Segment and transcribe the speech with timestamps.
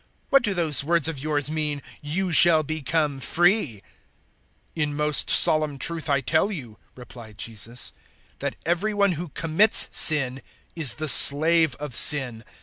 [0.31, 3.81] What do those words of yours mean, `You shall become free'?"
[4.75, 7.93] 008:034 "In most solemn truth I tell you," replied Jesus,
[8.39, 10.41] "that every one who commits sin
[10.75, 12.43] is the slave of sin.